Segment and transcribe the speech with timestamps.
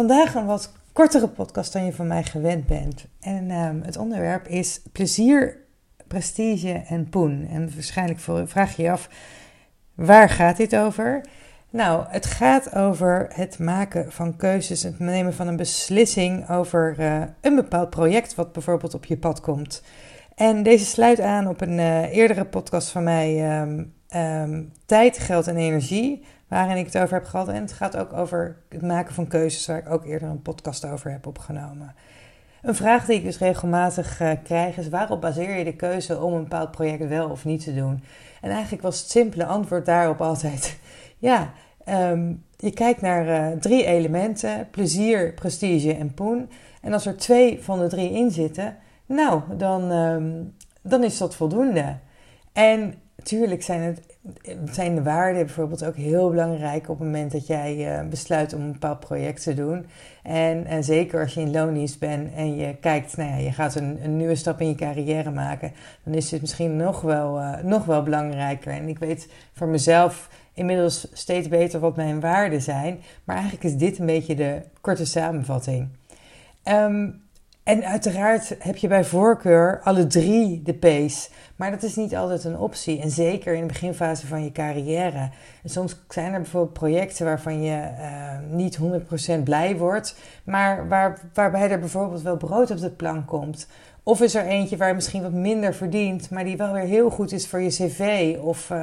[0.00, 3.06] Vandaag een wat kortere podcast dan je van mij gewend bent.
[3.20, 5.56] En ehm, het onderwerp is plezier,
[6.06, 7.46] prestige en poen.
[7.50, 9.08] En waarschijnlijk vraag je je af,
[9.94, 11.20] waar gaat dit over?
[11.70, 17.22] Nou, het gaat over het maken van keuzes, het nemen van een beslissing over uh,
[17.40, 19.82] een bepaald project wat bijvoorbeeld op je pad komt.
[20.34, 25.46] En deze sluit aan op een uh, eerdere podcast van mij, um, um, Tijd, Geld
[25.46, 27.48] en Energie, waarin ik het over heb gehad.
[27.48, 30.84] En het gaat ook over het maken van keuzes, waar ik ook eerder een podcast
[30.84, 31.94] over heb opgenomen.
[32.62, 36.32] Een vraag die ik dus regelmatig uh, krijg is: waarop baseer je de keuze om
[36.32, 38.02] een bepaald project wel of niet te doen?
[38.40, 40.78] En eigenlijk was het simpele antwoord daarop altijd:
[41.18, 41.52] ja,
[41.88, 46.50] um, je kijkt naar uh, drie elementen: plezier, prestige en poen.
[46.80, 51.34] En als er twee van de drie in zitten, nou, dan, um, dan is dat
[51.34, 51.96] voldoende.
[52.52, 54.09] En natuurlijk zijn, het,
[54.70, 58.60] zijn de waarden bijvoorbeeld ook heel belangrijk op het moment dat jij uh, besluit om
[58.60, 59.86] een bepaald project te doen.
[60.22, 63.74] En, en zeker als je in loondienst bent en je kijkt, nou ja, je gaat
[63.74, 65.72] een, een nieuwe stap in je carrière maken,
[66.04, 68.72] dan is het misschien nog wel, uh, nog wel belangrijker.
[68.72, 73.76] En ik weet voor mezelf inmiddels steeds beter wat mijn waarden zijn, maar eigenlijk is
[73.76, 75.88] dit een beetje de korte samenvatting.
[76.64, 77.22] Um,
[77.70, 81.30] en uiteraard heb je bij voorkeur alle drie de P's.
[81.56, 83.00] Maar dat is niet altijd een optie.
[83.00, 85.30] En zeker in de beginfase van je carrière.
[85.62, 88.78] En soms zijn er bijvoorbeeld projecten waarvan je uh, niet
[89.38, 90.16] 100% blij wordt.
[90.44, 93.66] Maar waar, waarbij er bijvoorbeeld wel brood op de plank komt.
[94.02, 97.10] Of is er eentje waar je misschien wat minder verdient, maar die wel weer heel
[97.10, 98.36] goed is voor je cv.
[98.40, 98.78] Of uh,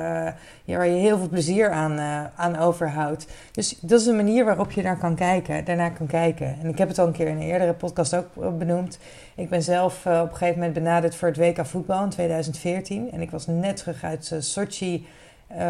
[0.63, 3.28] ja, waar je heel veel plezier aan, uh, aan overhoudt.
[3.51, 6.55] Dus dat is een manier waarop je daar kan kijken, daarnaar kan kijken.
[6.61, 9.00] En ik heb het al een keer in een eerdere podcast ook benoemd.
[9.35, 13.11] Ik ben zelf op een gegeven moment benaderd voor het WK voetbal in 2014.
[13.11, 15.05] En ik was net terug uit Sochi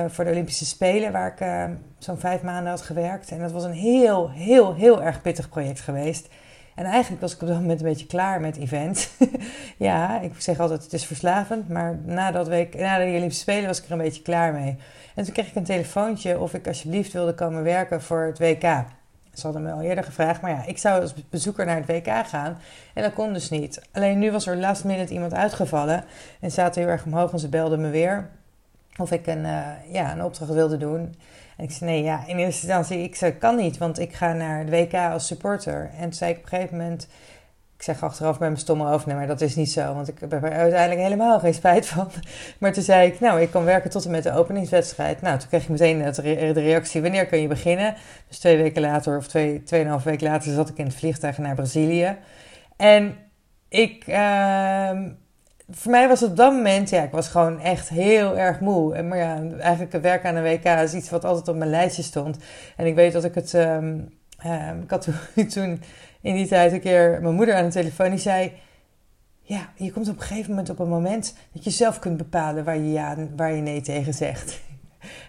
[0.08, 3.32] voor de Olympische Spelen, waar ik zo'n vijf maanden had gewerkt.
[3.32, 6.28] En dat was een heel, heel, heel erg pittig project geweest.
[6.78, 9.10] En eigenlijk was ik op dat moment een beetje klaar met event.
[9.78, 13.80] ja, ik zeg altijd het is verslavend, maar na, dat week, na de Spelen was
[13.80, 14.78] ik er een beetje klaar mee.
[15.16, 18.62] En toen kreeg ik een telefoontje of ik alsjeblieft wilde komen werken voor het WK.
[19.34, 22.28] Ze hadden me al eerder gevraagd, maar ja, ik zou als bezoeker naar het WK
[22.28, 22.58] gaan.
[22.94, 23.82] En dat kon dus niet.
[23.92, 26.04] Alleen nu was er last minute iemand uitgevallen
[26.40, 28.30] en zaten heel erg omhoog en ze belden me weer
[28.98, 31.16] of ik een, uh, ja, een opdracht wilde doen.
[31.58, 34.34] En ik zei nee, ja, in eerste instantie, ik zei, kan niet, want ik ga
[34.34, 35.90] naar de WK als supporter.
[35.96, 37.08] En toen zei ik op een gegeven moment,
[37.76, 40.20] ik zeg achteraf bij mijn stomme hoofd, nee, maar dat is niet zo, want ik
[40.20, 42.12] heb er uiteindelijk helemaal geen spijt van.
[42.60, 45.22] Maar toen zei ik, nou, ik kan werken tot en met de openingswedstrijd.
[45.22, 47.96] Nou, toen kreeg ik meteen de reactie, wanneer kun je beginnen?
[48.28, 51.56] Dus twee weken later, of twee, tweeënhalf weken later, zat ik in het vliegtuig naar
[51.56, 52.18] Brazilië.
[52.78, 53.16] En
[53.70, 54.08] ik...
[54.08, 54.92] Uh,
[55.70, 58.96] voor mij was op dat moment, ja, ik was gewoon echt heel erg moe.
[58.96, 61.70] En, maar ja, eigenlijk het werk aan een WK is iets wat altijd op mijn
[61.70, 62.38] lijstje stond.
[62.76, 64.10] En ik weet dat ik het, um,
[64.46, 65.82] uh, ik had toen, toen
[66.22, 68.52] in die tijd een keer mijn moeder aan de telefoon, die zei...
[69.42, 72.64] Ja, je komt op een gegeven moment op een moment dat je zelf kunt bepalen
[72.64, 74.60] waar je ja waar je nee tegen zegt.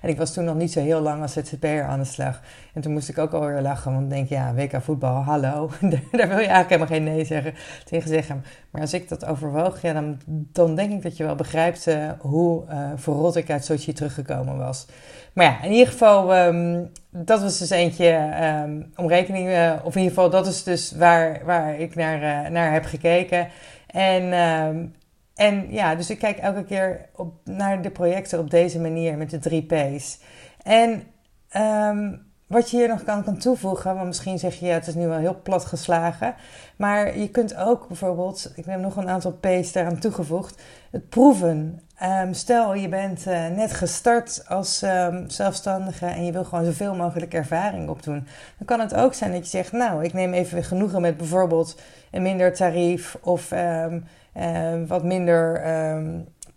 [0.02, 2.40] En ik was toen nog niet zo heel lang als ZZP'er aan de slag.
[2.74, 5.70] En toen moest ik ook alweer lachen, want ik denk, ja, WK voetbal, hallo.
[6.10, 8.44] Daar wil je eigenlijk helemaal geen nee zeggen, tegen zeggen.
[8.70, 12.10] Maar als ik dat overwoog, ja, dan, dan denk ik dat je wel begrijpt uh,
[12.18, 14.86] hoe uh, verrot ik uit Sochi teruggekomen was.
[15.32, 18.30] Maar ja, in ieder geval, um, dat was dus eentje
[18.64, 22.50] um, om rekening, uh, of in ieder geval, dat is dus waar, waar ik naar,
[22.50, 23.48] naar heb gekeken.
[23.86, 24.94] En um,
[25.38, 29.30] en ja, dus ik kijk elke keer op, naar de projecten op deze manier met
[29.30, 30.18] de drie P's.
[30.62, 31.02] En
[31.56, 35.06] um, wat je hier nog kan, toevoegen, want misschien zeg je ja, het is nu
[35.06, 36.34] wel heel plat geslagen.
[36.76, 41.80] Maar je kunt ook bijvoorbeeld, ik heb nog een aantal P's daaraan toegevoegd, het proeven.
[42.02, 46.94] Um, stel je bent uh, net gestart als um, zelfstandige en je wil gewoon zoveel
[46.94, 48.26] mogelijk ervaring opdoen.
[48.58, 51.80] Dan kan het ook zijn dat je zegt, nou, ik neem even genoegen met bijvoorbeeld
[52.10, 53.50] een minder tarief of
[54.86, 55.60] wat minder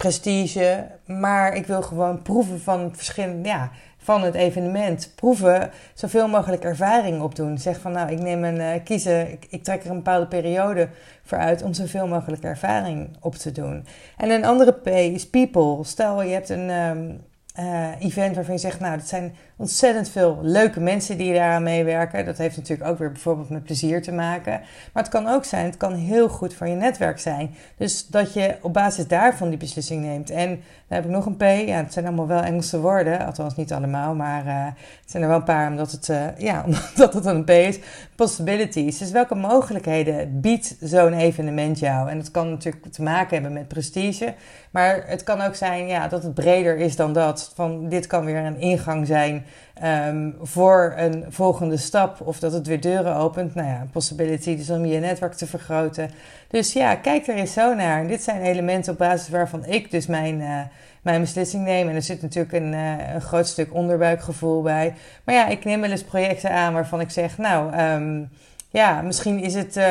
[0.02, 0.88] prestige.
[1.06, 5.12] Maar ik wil gewoon proeven van verschillende, ja, van het evenement.
[5.16, 7.58] Proeven, zoveel mogelijk ervaring opdoen.
[7.58, 10.90] Zeg van nou, ik neem een uh, kiezen, ik, ik, trek er een bepaalde periode
[11.24, 13.86] voor uit om zoveel mogelijk ervaring op te doen.
[14.18, 15.84] En een andere P is people.
[15.84, 17.22] Stel je hebt een, um,
[17.60, 22.26] uh, event waarvan je zegt, nou, dat zijn ontzettend veel leuke mensen die daaraan meewerken.
[22.26, 24.62] Dat heeft natuurlijk ook weer bijvoorbeeld met plezier te maken.
[24.94, 27.56] Maar het kan ook zijn, het kan heel goed voor je netwerk zijn.
[27.78, 30.30] Dus dat je op basis daarvan die beslissing neemt.
[30.30, 31.42] En dan heb ik nog een P.
[31.42, 34.66] Ja, het zijn allemaal wel Engelse woorden, althans niet allemaal, maar uh,
[35.02, 36.64] het zijn er wel een paar omdat het, uh, ja,
[36.96, 37.80] omdat het een P is.
[38.16, 38.98] Possibilities.
[38.98, 42.10] Dus welke mogelijkheden biedt zo'n evenement jou?
[42.10, 44.34] En dat kan natuurlijk te maken hebben met prestige,
[44.72, 47.52] maar het kan ook zijn ja, dat het breder is dan dat.
[47.56, 49.46] Van dit kan weer een ingang zijn
[49.84, 52.22] um, voor een volgende stap.
[52.22, 53.56] Of dat het weer deuren opent.
[53.56, 56.10] Nou ja, possibility dus om je netwerk te vergroten.
[56.48, 58.08] Dus ja, kijk er eens zo naar.
[58.08, 60.60] Dit zijn elementen op basis waarvan ik dus mijn, uh,
[61.02, 61.90] mijn beslissing neem.
[61.90, 64.94] En er zit natuurlijk een, uh, een groot stuk onderbuikgevoel bij.
[65.24, 67.78] Maar ja, ik neem wel eens projecten aan waarvan ik zeg, nou...
[67.82, 68.30] Um,
[68.74, 69.84] ja, misschien is het, uh,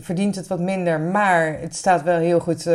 [0.00, 2.68] verdient het wat minder, maar het staat wel heel goed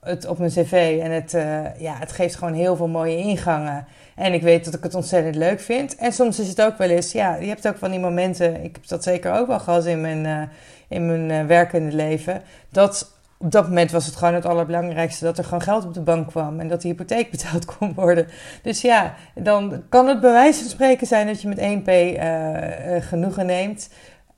[0.00, 1.00] het op mijn cv.
[1.02, 3.86] En het, uh, ja, het geeft gewoon heel veel mooie ingangen.
[4.14, 5.96] En ik weet dat ik het ontzettend leuk vind.
[5.96, 8.64] En soms is het ook wel eens, ja, je hebt ook van die momenten.
[8.64, 10.42] Ik heb dat zeker ook wel gehad in mijn, uh,
[10.88, 12.42] in mijn uh, werkende leven.
[12.70, 16.00] Dat op dat moment was het gewoon het allerbelangrijkste dat er gewoon geld op de
[16.00, 18.26] bank kwam en dat de hypotheek betaald kon worden.
[18.62, 23.08] Dus ja, dan kan het bij wijze van spreken zijn dat je met 1p uh,
[23.08, 23.88] genoegen neemt.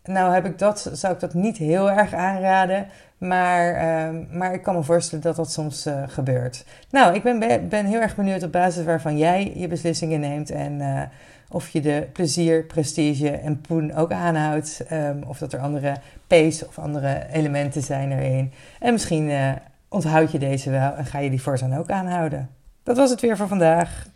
[0.05, 2.87] Nou heb ik dat, zou ik dat niet heel erg aanraden.
[3.20, 6.64] Maar, uh, maar ik kan me voorstellen dat dat soms uh, gebeurt.
[6.90, 10.50] Nou, ik ben, ben heel erg benieuwd op basis waarvan jij je beslissingen neemt.
[10.50, 11.02] En uh,
[11.52, 14.84] of je de plezier, prestige en poen ook aanhoudt.
[14.93, 15.96] Um, of dat er andere
[16.26, 18.52] P's of andere elementen zijn erin.
[18.81, 19.52] En misschien eh,
[19.88, 22.50] onthoud je deze wel en ga je die voortaan ook aanhouden.
[22.82, 24.06] Dat was het weer voor vandaag.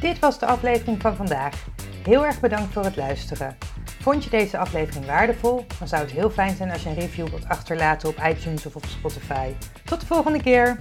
[0.00, 1.75] Dit was de aflevering van vandaag.
[2.06, 3.56] Heel erg bedankt voor het luisteren.
[4.00, 5.66] Vond je deze aflevering waardevol?
[5.78, 8.76] Dan zou het heel fijn zijn als je een review wilt achterlaten op iTunes of
[8.76, 9.52] op Spotify.
[9.84, 10.76] Tot de volgende keer!